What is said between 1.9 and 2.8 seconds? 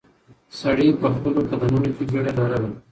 کې بیړه لرله.